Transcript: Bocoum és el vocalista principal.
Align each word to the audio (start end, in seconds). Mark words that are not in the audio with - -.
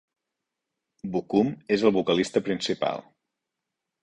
Bocoum 1.17 1.51
és 1.77 1.85
el 1.91 1.93
vocalista 1.99 2.43
principal. 2.49 3.05